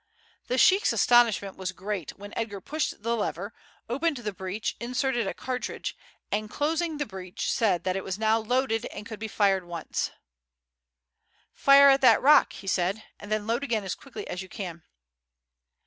[0.47, 3.53] The sheik's astonishment was great when Edgar pushed the lever,
[3.87, 5.95] opened the breech, inserted a cartridge,
[6.31, 9.69] and closing the breech said that it was now loaded and could be fired at
[9.69, 10.09] once.
[11.53, 14.81] "Fire at that rock," he said, "and then load again as quickly as you can."